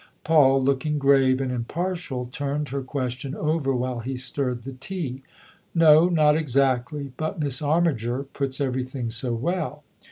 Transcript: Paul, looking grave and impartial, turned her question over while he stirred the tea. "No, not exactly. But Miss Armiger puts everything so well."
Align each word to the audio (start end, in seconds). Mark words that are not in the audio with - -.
Paul, 0.23 0.63
looking 0.63 0.97
grave 0.97 1.39
and 1.41 1.51
impartial, 1.51 2.25
turned 2.25 2.69
her 2.69 2.81
question 2.81 3.35
over 3.35 3.75
while 3.75 3.99
he 3.99 4.17
stirred 4.17 4.63
the 4.63 4.71
tea. 4.73 5.21
"No, 5.75 6.09
not 6.09 6.35
exactly. 6.35 7.11
But 7.17 7.39
Miss 7.39 7.61
Armiger 7.61 8.23
puts 8.23 8.59
everything 8.59 9.11
so 9.11 9.35
well." 9.35 9.83